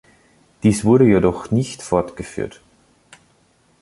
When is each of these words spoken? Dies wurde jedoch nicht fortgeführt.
Dies 0.63 0.83
wurde 0.83 1.05
jedoch 1.05 1.51
nicht 1.51 1.83
fortgeführt. 1.83 2.63